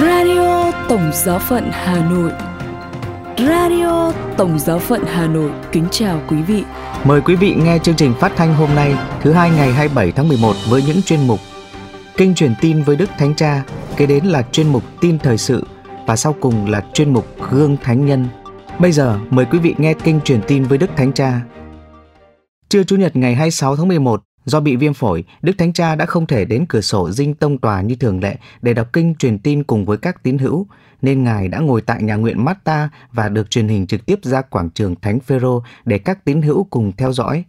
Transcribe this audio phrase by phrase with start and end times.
[0.00, 2.32] Radio Tổng Giáo phận Hà Nội
[3.38, 6.64] Radio Tổng Giáo phận Hà Nội kính chào quý vị.
[7.04, 10.28] Mời quý vị nghe chương trình phát thanh hôm nay, thứ hai ngày 27 tháng
[10.28, 11.40] 11 với những chuyên mục
[12.16, 13.62] Kinh truyền tin với Đức Thánh Cha,
[13.96, 15.66] kế đến là chuyên mục tin thời sự
[16.06, 18.26] và sau cùng là chuyên mục Gương Thánh Nhân.
[18.78, 21.40] Bây giờ mời quý vị nghe kinh truyền tin với Đức Thánh Cha.
[22.68, 26.06] Trưa Chủ nhật ngày 26 tháng 11, do bị viêm phổi, Đức Thánh Cha đã
[26.06, 29.38] không thể đến cửa sổ dinh tông tòa như thường lệ để đọc kinh truyền
[29.38, 30.66] tin cùng với các tín hữu,
[31.02, 34.42] nên Ngài đã ngồi tại nhà nguyện Marta và được truyền hình trực tiếp ra
[34.42, 37.44] quảng trường Thánh Phêrô để các tín hữu cùng theo dõi.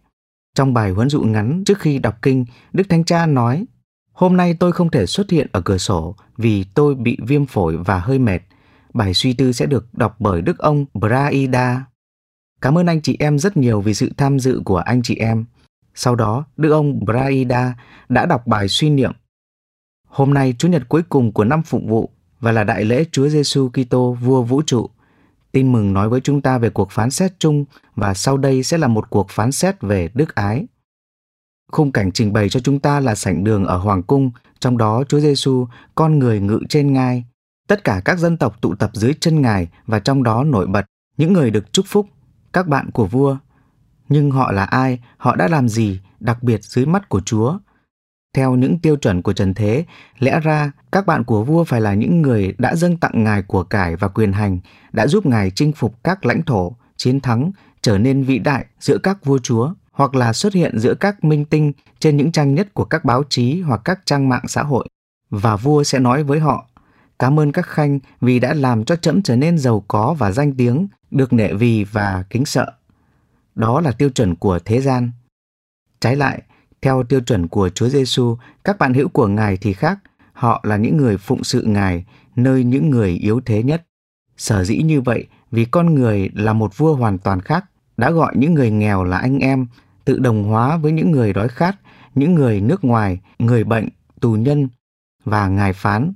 [0.55, 3.65] Trong bài huấn dụ ngắn trước khi đọc kinh, Đức Thánh Cha nói,
[4.13, 7.77] Hôm nay tôi không thể xuất hiện ở cửa sổ vì tôi bị viêm phổi
[7.77, 8.39] và hơi mệt.
[8.93, 11.85] Bài suy tư sẽ được đọc bởi Đức ông Braida.
[12.62, 15.45] Cảm ơn anh chị em rất nhiều vì sự tham dự của anh chị em.
[15.95, 17.75] Sau đó, Đức ông Braida
[18.09, 19.11] đã đọc bài suy niệm.
[20.07, 22.09] Hôm nay Chủ nhật cuối cùng của năm phục vụ
[22.39, 24.89] và là đại lễ Chúa Giêsu Kitô vua vũ trụ.
[25.51, 28.77] Tin mừng nói với chúng ta về cuộc phán xét chung và sau đây sẽ
[28.77, 30.65] là một cuộc phán xét về đức ái.
[31.71, 35.03] Khung cảnh trình bày cho chúng ta là sảnh đường ở hoàng cung, trong đó
[35.07, 37.26] Chúa Giêsu, con người ngự trên ngai.
[37.67, 40.85] Tất cả các dân tộc tụ tập dưới chân Ngài và trong đó nổi bật
[41.17, 42.07] những người được chúc phúc,
[42.53, 43.37] các bạn của vua.
[44.12, 47.57] Nhưng họ là ai, họ đã làm gì đặc biệt dưới mắt của Chúa?
[48.34, 49.85] Theo những tiêu chuẩn của trần thế,
[50.20, 53.63] lẽ ra các bạn của vua phải là những người đã dâng tặng ngài của
[53.63, 54.59] cải và quyền hành,
[54.93, 57.51] đã giúp ngài chinh phục các lãnh thổ, chiến thắng,
[57.82, 61.45] trở nên vĩ đại giữa các vua chúa hoặc là xuất hiện giữa các minh
[61.45, 64.88] tinh trên những trang nhất của các báo chí hoặc các trang mạng xã hội.
[65.29, 66.67] Và vua sẽ nói với họ,
[67.19, 70.56] cảm ơn các khanh vì đã làm cho trẫm trở nên giàu có và danh
[70.56, 72.72] tiếng, được nể vì và kính sợ.
[73.56, 75.12] Đó là tiêu chuẩn của thế gian.
[76.00, 76.41] Trái lại,
[76.81, 80.00] theo tiêu chuẩn của Chúa Giêsu, các bạn hữu của Ngài thì khác,
[80.34, 83.85] họ là những người phụng sự Ngài nơi những người yếu thế nhất.
[84.38, 87.66] Sở dĩ như vậy vì con người là một vua hoàn toàn khác,
[87.97, 89.67] đã gọi những người nghèo là anh em,
[90.06, 91.75] tự đồng hóa với những người đói khát,
[92.16, 94.67] những người nước ngoài, người bệnh, tù nhân
[95.25, 96.13] và ngài phán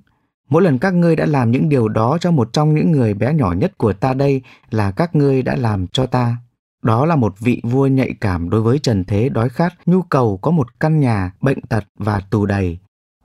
[0.50, 3.34] Mỗi lần các ngươi đã làm những điều đó cho một trong những người bé
[3.34, 6.38] nhỏ nhất của ta đây là các ngươi đã làm cho ta.
[6.86, 10.38] Đó là một vị vua nhạy cảm đối với trần thế đói khát, nhu cầu
[10.38, 12.80] có một căn nhà, bệnh tật và tù đầy.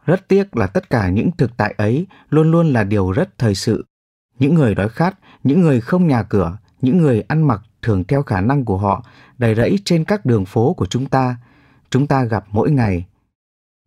[0.06, 3.54] Rất tiếc là tất cả những thực tại ấy luôn luôn là điều rất thời
[3.54, 3.84] sự.
[4.38, 8.22] Những người đói khát, những người không nhà cửa, những người ăn mặc thường theo
[8.22, 9.04] khả năng của họ
[9.38, 11.36] đầy rẫy trên các đường phố của chúng ta,
[11.90, 13.06] chúng ta gặp mỗi ngày.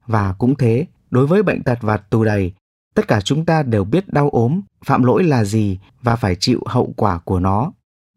[0.07, 2.53] Và cũng thế, đối với bệnh tật và tù đầy,
[2.93, 6.59] tất cả chúng ta đều biết đau ốm, phạm lỗi là gì và phải chịu
[6.65, 7.71] hậu quả của nó.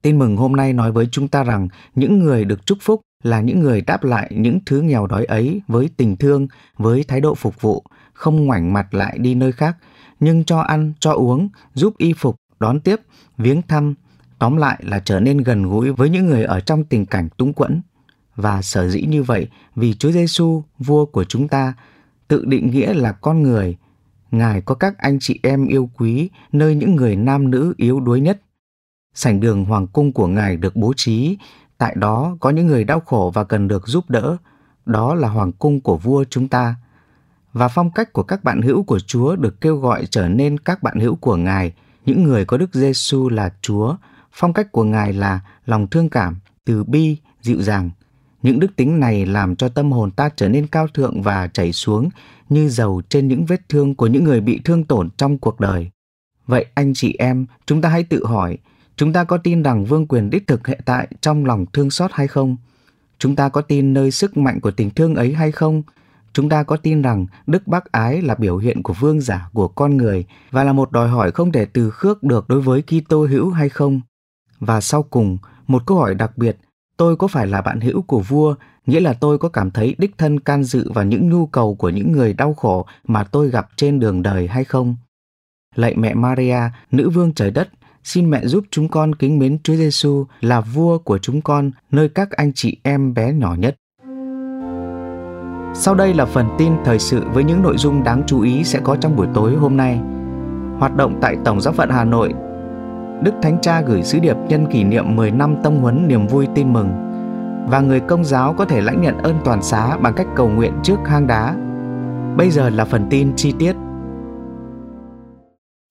[0.06, 3.40] Tin mừng hôm nay nói với chúng ta rằng những người được chúc phúc là
[3.40, 7.34] những người đáp lại những thứ nghèo đói ấy với tình thương, với thái độ
[7.34, 9.76] phục vụ, không ngoảnh mặt lại đi nơi khác,
[10.20, 13.00] nhưng cho ăn, cho uống, giúp y phục, đón tiếp,
[13.38, 13.94] viếng thăm,
[14.38, 17.52] tóm lại là trở nên gần gũi với những người ở trong tình cảnh túng
[17.52, 17.80] quẫn.
[18.36, 21.74] Và sở dĩ như vậy vì Chúa Giêsu, vua của chúng ta,
[22.28, 23.76] tự định nghĩa là con người.
[24.30, 28.20] Ngài có các anh chị em yêu quý nơi những người nam nữ yếu đuối
[28.20, 28.40] nhất
[29.16, 31.38] Sảnh đường hoàng cung của Ngài được bố trí,
[31.78, 34.36] tại đó có những người đau khổ và cần được giúp đỡ.
[34.86, 36.74] Đó là hoàng cung của vua chúng ta.
[37.52, 40.82] Và phong cách của các bạn hữu của Chúa được kêu gọi trở nên các
[40.82, 41.72] bạn hữu của Ngài,
[42.06, 43.96] những người có Đức Giêsu là Chúa.
[44.32, 47.90] Phong cách của Ngài là lòng thương cảm, từ bi, dịu dàng.
[48.42, 51.72] Những đức tính này làm cho tâm hồn ta trở nên cao thượng và chảy
[51.72, 52.08] xuống
[52.48, 55.90] như dầu trên những vết thương của những người bị thương tổn trong cuộc đời.
[56.46, 58.58] Vậy anh chị em, chúng ta hãy tự hỏi,
[58.96, 62.10] Chúng ta có tin rằng vương quyền đích thực hiện tại trong lòng thương xót
[62.14, 62.56] hay không?
[63.18, 65.82] Chúng ta có tin nơi sức mạnh của tình thương ấy hay không?
[66.32, 69.68] Chúng ta có tin rằng đức bác ái là biểu hiện của vương giả của
[69.68, 73.26] con người và là một đòi hỏi không thể từ khước được đối với Kitô
[73.26, 74.00] hữu hay không?
[74.60, 76.56] Và sau cùng, một câu hỏi đặc biệt,
[76.96, 78.54] tôi có phải là bạn hữu của vua,
[78.86, 81.88] nghĩa là tôi có cảm thấy đích thân can dự vào những nhu cầu của
[81.88, 84.96] những người đau khổ mà tôi gặp trên đường đời hay không?
[85.74, 86.60] Lạy mẹ Maria,
[86.90, 87.68] nữ vương trời đất,
[88.06, 92.08] xin mẹ giúp chúng con kính mến Chúa Giêsu là vua của chúng con nơi
[92.08, 93.76] các anh chị em bé nhỏ nhất.
[95.74, 98.80] Sau đây là phần tin thời sự với những nội dung đáng chú ý sẽ
[98.84, 100.00] có trong buổi tối hôm nay.
[100.78, 102.32] Hoạt động tại Tổng giáo phận Hà Nội,
[103.22, 106.46] Đức Thánh Cha gửi sứ điệp nhân kỷ niệm 10 năm tông huấn niềm vui
[106.54, 106.88] tin mừng
[107.68, 110.72] và người công giáo có thể lãnh nhận ơn toàn xá bằng cách cầu nguyện
[110.82, 111.56] trước hang đá.
[112.36, 113.76] Bây giờ là phần tin chi tiết.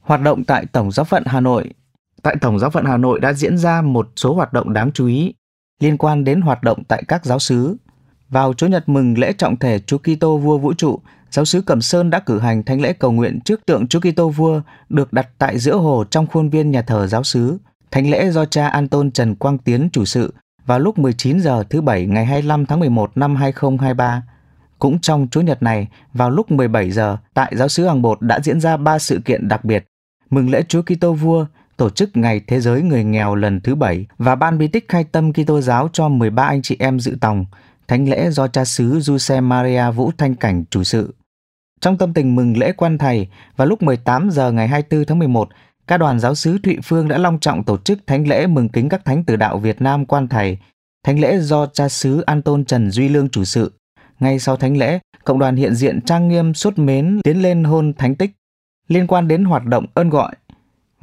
[0.01, 1.71] Hoạt động tại Tổng giáo phận Hà Nội
[2.25, 5.07] tại Tổng giáo phận Hà Nội đã diễn ra một số hoạt động đáng chú
[5.07, 5.33] ý
[5.81, 7.77] liên quan đến hoạt động tại các giáo sứ
[8.29, 10.99] Vào Chủ nhật mừng lễ trọng thể Chúa Kitô vua vũ trụ
[11.31, 14.29] giáo sứ Cẩm Sơn đã cử hành thánh lễ cầu nguyện trước tượng Chúa Kitô
[14.29, 17.57] vua được đặt tại giữa hồ trong khuôn viên nhà thờ giáo sứ.
[17.91, 20.33] Thánh lễ do cha Anton Trần Quang Tiến chủ sự
[20.65, 24.23] vào lúc 19 giờ thứ Bảy ngày 25 tháng 11 năm 2023.
[24.79, 28.39] Cũng trong Chủ nhật này, vào lúc 17 giờ, tại giáo sứ Hàng Bột đã
[28.39, 29.85] diễn ra ba sự kiện đặc biệt.
[30.29, 31.45] Mừng lễ Chúa Kitô vua,
[31.77, 35.03] tổ chức Ngày Thế giới Người nghèo lần thứ bảy và ban bí tích khai
[35.03, 37.45] tâm Kitô giáo cho 13 anh chị em dự tòng,
[37.87, 41.15] thánh lễ do cha xứ Giuse Maria Vũ Thanh Cảnh chủ sự.
[41.81, 45.49] Trong tâm tình mừng lễ quan thầy, vào lúc 18 giờ ngày 24 tháng 11,
[45.87, 48.89] các đoàn giáo sứ Thụy Phương đã long trọng tổ chức thánh lễ mừng kính
[48.89, 50.57] các thánh tử đạo Việt Nam quan thầy.
[51.05, 53.71] Thánh lễ do cha xứ Anton Trần Duy Lương chủ sự.
[54.19, 57.93] Ngay sau thánh lễ, cộng đoàn hiện diện trang nghiêm suốt mến tiến lên hôn
[57.93, 58.31] thánh tích.
[58.87, 60.31] Liên quan đến hoạt động ơn gọi,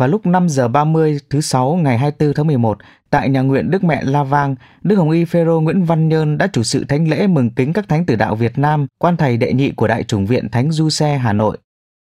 [0.03, 2.79] vào lúc 5 giờ 30 thứ sáu ngày 24 tháng 11,
[3.11, 6.47] tại nhà nguyện Đức Mẹ La Vang, Đức Hồng Y Phêrô Nguyễn Văn Nhơn đã
[6.53, 9.53] chủ sự thánh lễ mừng kính các thánh tử đạo Việt Nam, quan thầy đệ
[9.53, 11.59] nhị của Đại chủng viện Thánh Du Xe Hà Nội.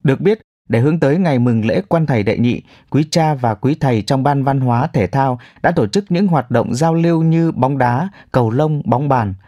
[0.03, 3.53] Được biết, để hướng tới ngày mừng lễ quan thầy đệ nhị, quý cha và
[3.53, 6.94] quý thầy trong ban văn hóa thể thao đã tổ chức những hoạt động giao
[6.94, 9.33] lưu như bóng đá, cầu lông, bóng bàn–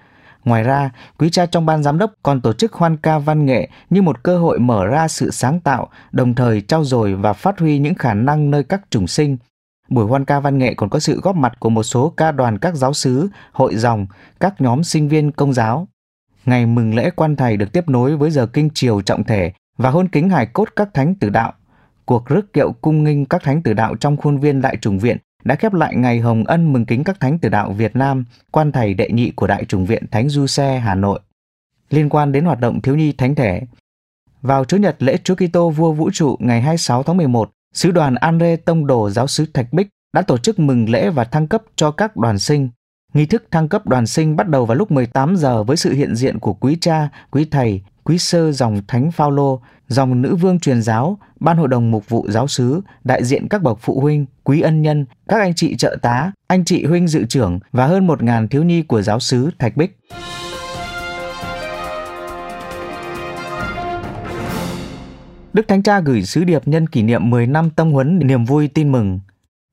[0.48, 3.70] Ngoài ra, quý cha trong ban giám đốc còn tổ chức hoan ca văn nghệ
[3.90, 7.60] như một cơ hội mở ra sự sáng tạo, đồng thời trao dồi và phát
[7.60, 9.38] huy những khả năng nơi các chủng sinh.
[9.90, 12.58] Buổi hoan ca văn nghệ còn có sự góp mặt của một số ca đoàn
[12.58, 14.08] các giáo sứ, hội dòng,
[14.40, 15.88] các nhóm sinh viên công giáo.
[16.46, 19.90] Ngày mừng lễ quan thầy được tiếp nối với giờ kinh triều trọng thể và
[19.90, 21.54] hôn kính hài cốt các thánh tử đạo.
[22.06, 25.18] Cuộc rước kiệu cung nghinh các thánh tử đạo trong khuôn viên đại trùng viện
[25.48, 28.72] đã khép lại ngày hồng ân mừng kính các thánh tử đạo Việt Nam, quan
[28.72, 31.20] thầy đệ nhị của Đại chủng viện Thánh Du Xe Hà Nội.
[31.90, 33.62] Liên quan đến hoạt động thiếu nhi thánh thể,
[34.42, 38.16] vào Chủ nhật lễ Chúa Kitô vua vũ trụ ngày 26 tháng 11, sứ đoàn
[38.16, 41.64] Andre Tông Đồ giáo sứ Thạch Bích đã tổ chức mừng lễ và thăng cấp
[41.76, 42.70] cho các đoàn sinh.
[43.14, 46.16] Nghi thức thăng cấp đoàn sinh bắt đầu vào lúc 18 giờ với sự hiện
[46.16, 50.82] diện của quý cha, quý thầy, quý sơ dòng Thánh Phaolô, dòng nữ vương truyền
[50.82, 54.62] giáo, ban hội đồng mục vụ giáo sứ, đại diện các bậc phụ huynh, quý
[54.62, 58.24] ân nhân, các anh chị trợ tá, anh chị huynh dự trưởng và hơn một
[58.24, 60.00] ngàn thiếu nhi của giáo sứ Thạch Bích.
[65.54, 68.68] Đức Thánh Cha gửi sứ điệp nhân kỷ niệm 10 năm tâm huấn niềm vui
[68.68, 69.20] tin mừng.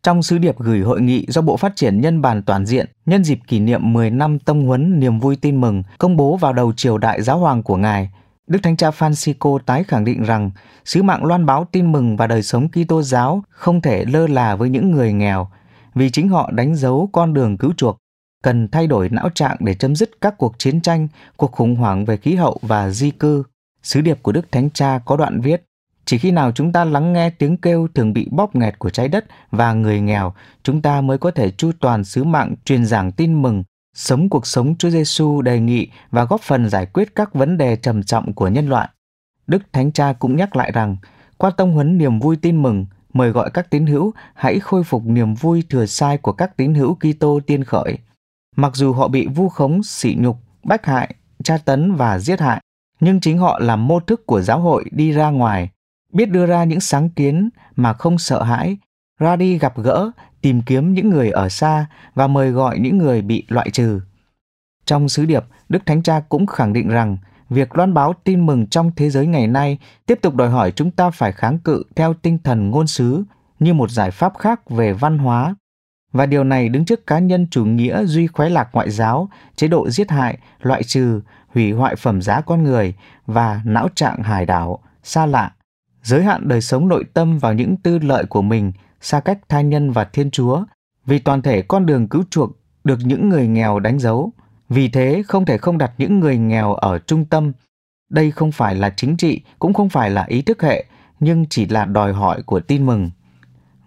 [0.02, 3.24] Trong sứ điệp gửi hội nghị do Bộ Phát triển Nhân bản Toàn diện nhân
[3.24, 6.72] dịp kỷ niệm 10 năm tâm huấn niềm vui tin mừng công bố vào đầu
[6.72, 8.10] triều đại giáo hoàng của Ngài,
[8.46, 10.50] Đức Thánh Cha Francisco tái khẳng định rằng
[10.84, 14.56] sứ mạng loan báo tin mừng và đời sống Kitô giáo không thể lơ là
[14.56, 15.48] với những người nghèo,
[15.94, 17.98] vì chính họ đánh dấu con đường cứu chuộc,
[18.42, 22.04] cần thay đổi não trạng để chấm dứt các cuộc chiến tranh, cuộc khủng hoảng
[22.04, 23.42] về khí hậu và di cư.
[23.82, 25.64] Sứ điệp của Đức Thánh Cha có đoạn viết,
[26.04, 29.08] chỉ khi nào chúng ta lắng nghe tiếng kêu thường bị bóp nghẹt của trái
[29.08, 33.12] đất và người nghèo, chúng ta mới có thể chu toàn sứ mạng truyền giảng
[33.12, 33.64] tin mừng
[33.94, 37.76] sống cuộc sống Chúa Giêsu đề nghị và góp phần giải quyết các vấn đề
[37.76, 38.88] trầm trọng của nhân loại.
[39.46, 40.96] Đức Thánh Cha cũng nhắc lại rằng,
[41.38, 45.02] qua tông huấn niềm vui tin mừng, mời gọi các tín hữu hãy khôi phục
[45.06, 47.98] niềm vui thừa sai của các tín hữu Kitô tiên khởi.
[48.56, 51.14] Mặc dù họ bị vu khống, sỉ nhục, bách hại,
[51.44, 52.60] tra tấn và giết hại,
[53.00, 55.70] nhưng chính họ là mô thức của giáo hội đi ra ngoài,
[56.12, 58.76] biết đưa ra những sáng kiến mà không sợ hãi,
[59.18, 63.22] ra đi gặp gỡ, tìm kiếm những người ở xa và mời gọi những người
[63.22, 64.00] bị loại trừ.
[64.86, 67.16] Trong sứ điệp, Đức Thánh Cha cũng khẳng định rằng
[67.50, 70.90] việc loan báo tin mừng trong thế giới ngày nay tiếp tục đòi hỏi chúng
[70.90, 73.24] ta phải kháng cự theo tinh thần ngôn sứ
[73.58, 75.54] như một giải pháp khác về văn hóa.
[76.12, 79.68] Và điều này đứng trước cá nhân chủ nghĩa duy khoái lạc ngoại giáo, chế
[79.68, 82.94] độ giết hại, loại trừ, hủy hoại phẩm giá con người
[83.26, 85.52] và não trạng hải đảo, xa lạ,
[86.02, 88.72] giới hạn đời sống nội tâm vào những tư lợi của mình
[89.04, 90.64] xa cách tha nhân và Thiên Chúa,
[91.06, 92.50] vì toàn thể con đường cứu chuộc
[92.84, 94.32] được những người nghèo đánh dấu.
[94.68, 97.52] Vì thế không thể không đặt những người nghèo ở trung tâm.
[98.10, 100.84] Đây không phải là chính trị, cũng không phải là ý thức hệ,
[101.20, 103.10] nhưng chỉ là đòi hỏi của tin mừng.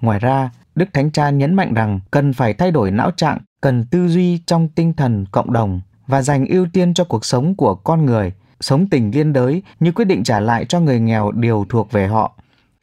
[0.01, 3.85] Ngoài ra, Đức Thánh Cha nhấn mạnh rằng cần phải thay đổi não trạng, cần
[3.85, 7.75] tư duy trong tinh thần cộng đồng và dành ưu tiên cho cuộc sống của
[7.75, 11.65] con người, sống tình liên đới như quyết định trả lại cho người nghèo điều
[11.69, 12.37] thuộc về họ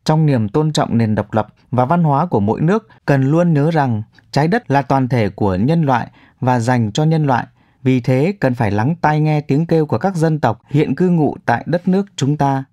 [0.05, 3.54] trong niềm tôn trọng nền độc lập và văn hóa của mỗi nước cần luôn
[3.54, 6.09] nhớ rằng trái đất là toàn thể của nhân loại
[6.40, 7.47] và dành cho nhân loại.
[7.83, 11.09] Vì thế, cần phải lắng tai nghe tiếng kêu của các dân tộc hiện cư
[11.09, 12.64] ngụ tại đất nước chúng ta.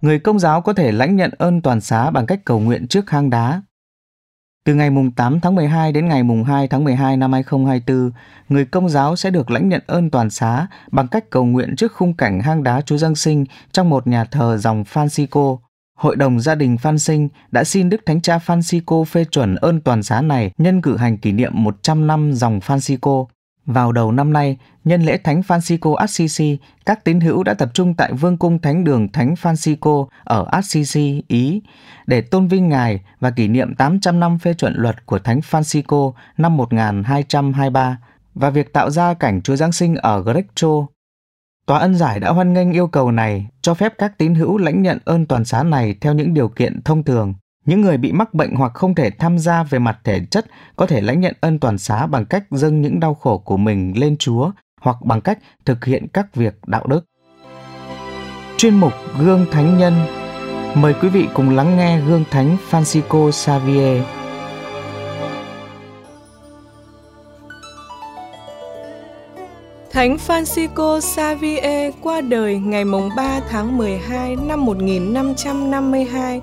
[0.00, 3.10] Người công giáo có thể lãnh nhận ơn toàn xá bằng cách cầu nguyện trước
[3.10, 3.62] hang đá
[4.68, 8.10] từ ngày mùng 8 tháng 12 đến ngày mùng 2 tháng 12 năm 2024,
[8.48, 11.92] người công giáo sẽ được lãnh nhận ơn toàn xá bằng cách cầu nguyện trước
[11.92, 15.58] khung cảnh hang đá Chúa Giáng sinh trong một nhà thờ dòng Francisco.
[15.98, 19.80] Hội đồng gia đình Phan Sinh đã xin Đức Thánh Cha Francisco phê chuẩn ơn
[19.80, 23.26] toàn xá này nhân cử hành kỷ niệm 100 năm dòng Francisco.
[23.68, 27.94] Vào đầu năm nay, nhân lễ Thánh Francisco Assisi, các tín hữu đã tập trung
[27.94, 31.62] tại Vương cung Thánh đường Thánh Francisco ở Assisi, Ý,
[32.06, 36.12] để tôn vinh Ngài và kỷ niệm 800 năm phê chuẩn luật của Thánh Francisco
[36.38, 37.98] năm 1223
[38.34, 40.86] và việc tạo ra cảnh Chúa Giáng sinh ở Greccio.
[41.66, 44.82] Tòa ân giải đã hoan nghênh yêu cầu này, cho phép các tín hữu lãnh
[44.82, 47.34] nhận ơn toàn xá này theo những điều kiện thông thường.
[47.68, 50.46] Những người bị mắc bệnh hoặc không thể tham gia về mặt thể chất
[50.76, 53.92] có thể lãnh nhận ân toàn xá bằng cách dâng những đau khổ của mình
[53.96, 57.04] lên Chúa hoặc bằng cách thực hiện các việc đạo đức.
[58.56, 59.94] Chuyên mục Gương Thánh Nhân
[60.74, 64.02] Mời quý vị cùng lắng nghe Gương Thánh Francisco Xavier.
[69.90, 72.84] Thánh Francisco Xavier qua đời ngày
[73.16, 76.40] 3 tháng 12 năm 1552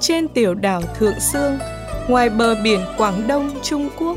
[0.00, 1.58] trên tiểu đảo Thượng Sương,
[2.08, 4.16] ngoài bờ biển Quảng Đông, Trung Quốc.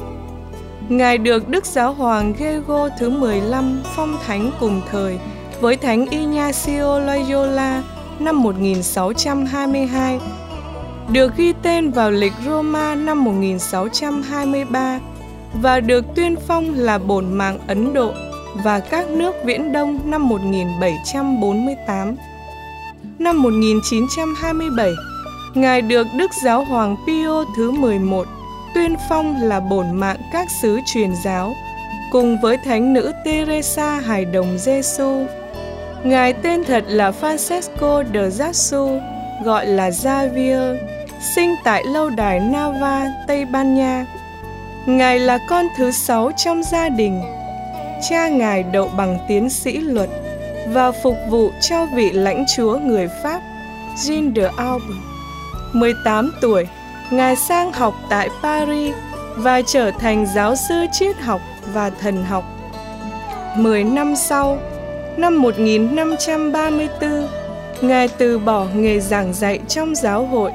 [0.89, 5.19] Ngài được Đức Giáo hoàng Gego thứ 15 phong thánh cùng thời
[5.61, 7.83] với Thánh Ignacio Loyola
[8.19, 10.19] năm 1622,
[11.11, 14.99] được ghi tên vào lịch Roma năm 1623
[15.61, 18.13] và được tuyên phong là bổn mạng Ấn Độ
[18.63, 22.15] và các nước Viễn Đông năm 1748.
[23.19, 24.91] Năm 1927,
[25.53, 28.27] Ngài được Đức Giáo hoàng Pio thứ 11
[28.75, 31.53] tuyên phong là bổn mạng các sứ truyền giáo
[32.11, 35.25] cùng với thánh nữ Teresa Hài Đồng Giêsu.
[36.03, 38.99] Ngài tên thật là Francesco de Jassu,
[39.43, 40.75] gọi là Xavier,
[41.35, 44.05] sinh tại lâu đài Nava, Tây Ban Nha.
[44.85, 47.21] Ngài là con thứ sáu trong gia đình.
[48.09, 50.09] Cha Ngài đậu bằng tiến sĩ luật
[50.67, 53.41] và phục vụ cho vị lãnh chúa người Pháp
[53.95, 55.10] Jean de Albert.
[55.73, 56.67] 18 tuổi,
[57.11, 58.95] Ngài sang học tại Paris
[59.37, 61.41] và trở thành giáo sư triết học
[61.73, 62.43] và thần học.
[63.57, 64.57] 10 năm sau,
[65.17, 67.27] năm 1534,
[67.81, 70.51] Ngài từ bỏ nghề giảng dạy trong giáo hội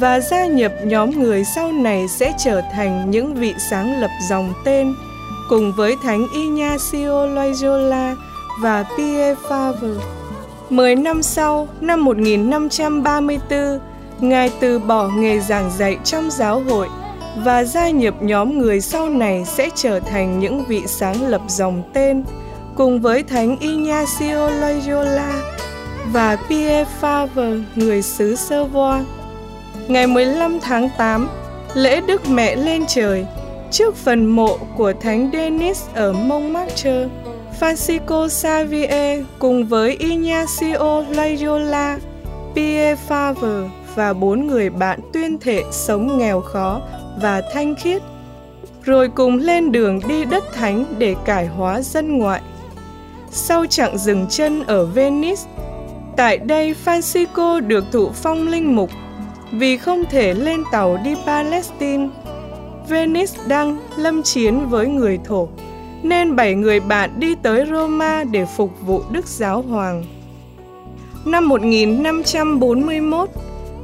[0.00, 4.52] và gia nhập nhóm người sau này sẽ trở thành những vị sáng lập dòng
[4.64, 4.94] tên
[5.48, 8.16] cùng với Thánh Ignacio Loyola
[8.62, 9.98] và Pierre Favre.
[10.70, 13.78] Mười năm sau, năm 1534,
[14.28, 16.88] Ngài từ bỏ nghề giảng dạy trong giáo hội
[17.36, 21.82] và gia nhập nhóm người sau này sẽ trở thành những vị sáng lập dòng
[21.92, 22.24] tên
[22.76, 25.42] cùng với Thánh Ignacio Loyola
[26.12, 29.04] và Pierre Favre, người xứ Savoie.
[29.88, 31.28] Ngày 15 tháng 8,
[31.74, 33.26] lễ Đức Mẹ lên trời,
[33.70, 37.08] trước phần mộ của Thánh Denis ở Montmartre,
[37.60, 41.98] Francisco Xavier cùng với Ignacio Loyola,
[42.54, 46.80] Pierre Favre và bốn người bạn tuyên thệ sống nghèo khó
[47.22, 48.02] và thanh khiết,
[48.84, 52.42] rồi cùng lên đường đi đất thánh để cải hóa dân ngoại.
[53.30, 55.42] Sau chặng dừng chân ở Venice,
[56.16, 58.90] tại đây Francisco được thụ phong linh mục
[59.52, 62.08] vì không thể lên tàu đi Palestine.
[62.88, 65.48] Venice đang lâm chiến với người thổ,
[66.02, 70.04] nên bảy người bạn đi tới Roma để phục vụ Đức Giáo Hoàng.
[71.24, 73.28] Năm 1541,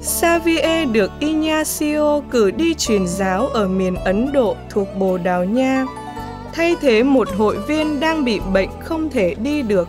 [0.03, 5.87] Xavier được Ignacio cử đi truyền giáo ở miền Ấn Độ thuộc Bồ Đào Nha,
[6.53, 9.89] thay thế một hội viên đang bị bệnh không thể đi được.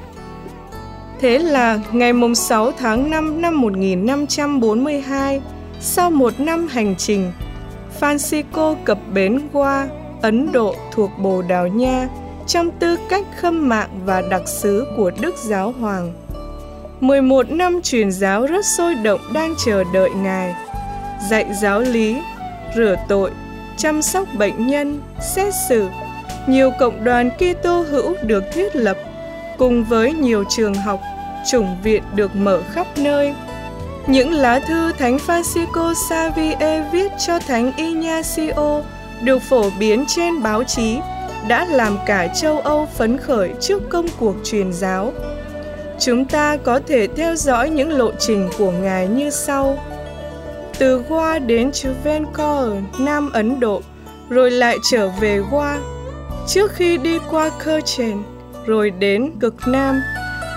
[1.20, 5.42] Thế là ngày 6 tháng 5 năm 1542,
[5.82, 7.32] sau một năm hành trình,
[8.00, 9.88] Francisco cập bến qua
[10.22, 12.10] Ấn Độ thuộc Bồ Đào Nha
[12.48, 16.14] trong tư cách khâm mạng và đặc sứ của Đức Giáo Hoàng.
[17.02, 20.56] 11 năm truyền giáo rất sôi động đang chờ đợi Ngài.
[21.30, 22.22] Dạy giáo lý,
[22.76, 23.32] rửa tội,
[23.78, 25.02] chăm sóc bệnh nhân,
[25.36, 25.88] xét xử.
[26.48, 28.98] Nhiều cộng đoàn Kitô hữu được thiết lập,
[29.58, 31.00] cùng với nhiều trường học,
[31.52, 33.36] chủng viện được mở khắp nơi.
[34.08, 38.82] Những lá thư Thánh Francisco Xavier viết cho Thánh Ignacio
[39.24, 41.00] được phổ biến trên báo chí
[41.48, 45.14] đã làm cả châu Âu phấn khởi trước công cuộc truyền giáo
[46.04, 49.78] Chúng ta có thể theo dõi những lộ trình của Ngài như sau.
[50.80, 53.82] Từ Goa đến Travancore, Nam Ấn Độ,
[54.30, 55.78] rồi lại trở về Goa,
[56.48, 58.18] trước khi đi qua Cochin,
[58.66, 60.02] rồi đến cực Nam.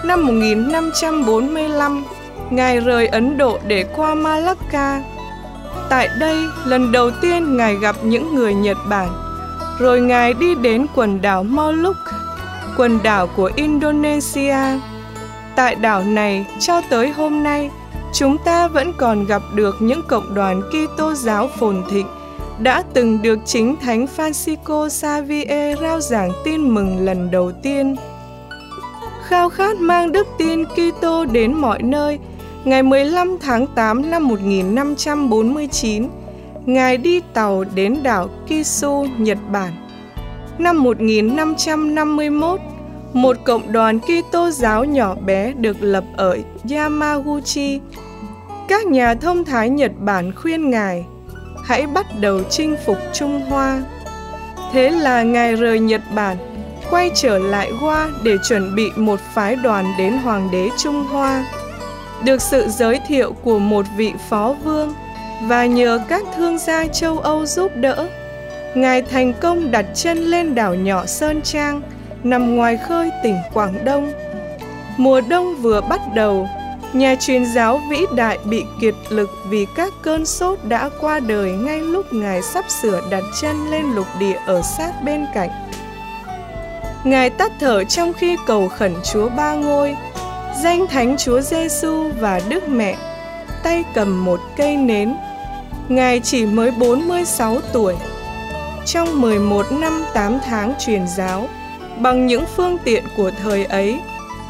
[0.05, 2.05] Năm 1545,
[2.51, 5.03] Ngài rời Ấn Độ để qua Malacca.
[5.89, 9.09] Tại đây, lần đầu tiên Ngài gặp những người Nhật Bản,
[9.79, 12.13] rồi Ngài đi đến quần đảo Molucca,
[12.77, 14.57] quần đảo của Indonesia
[15.57, 17.71] Tại đảo này, cho tới hôm nay,
[18.13, 22.07] chúng ta vẫn còn gặp được những cộng đoàn Kitô giáo phồn thịnh
[22.59, 27.97] đã từng được chính Thánh Francisco Xavier rao giảng tin mừng lần đầu tiên.
[29.27, 32.19] Khao khát mang đức tin Kitô đến mọi nơi,
[32.65, 36.09] ngày 15 tháng 8 năm 1549,
[36.67, 39.73] Ngài đi tàu đến đảo Kisu, Nhật Bản.
[40.59, 42.61] Năm 1551,
[43.15, 46.39] một cộng đoàn Kitô giáo nhỏ bé được lập ở
[46.71, 47.81] Yamaguchi.
[48.69, 51.05] Các nhà thông thái Nhật Bản khuyên Ngài
[51.65, 53.83] hãy bắt đầu chinh phục Trung Hoa.
[54.73, 56.37] Thế là Ngài rời Nhật Bản,
[56.91, 61.45] quay trở lại Hoa để chuẩn bị một phái đoàn đến Hoàng đế Trung Hoa.
[62.25, 64.95] Được sự giới thiệu của một vị phó vương
[65.43, 68.09] và nhờ các thương gia châu Âu giúp đỡ,
[68.75, 71.83] Ngài thành công đặt chân lên đảo nhỏ Sơn Trang,
[72.25, 74.13] nằm ngoài khơi tỉnh Quảng Đông.
[74.97, 76.49] Mùa đông vừa bắt đầu,
[76.93, 81.53] nhà truyền giáo vĩ đại bị kiệt lực vì các cơn sốt đã qua đời
[81.53, 85.51] ngay lúc Ngài sắp sửa đặt chân lên lục địa ở sát bên cạnh.
[87.05, 89.97] Ngài tắt thở trong khi cầu khẩn Chúa Ba Ngôi,
[90.63, 92.97] danh Thánh Chúa Giêsu và Đức Mẹ,
[93.63, 95.17] tay cầm một cây nến.
[95.89, 97.95] Ngài chỉ mới 46 tuổi.
[98.87, 101.49] Trong 11 năm 8 tháng truyền giáo,
[102.01, 104.01] bằng những phương tiện của thời ấy,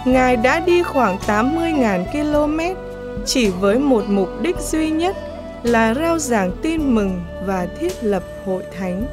[0.04, 2.80] Ngài đã đi khoảng 80.000 km
[3.26, 5.16] chỉ với một mục đích duy nhất
[5.62, 9.06] là rao giảng tin mừng và thiết lập hội thánh.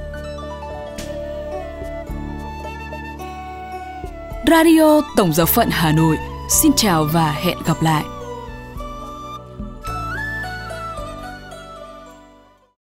[4.48, 6.18] Radio Tổng giáo phận Hà Nội
[6.62, 8.04] xin chào và hẹn gặp lại.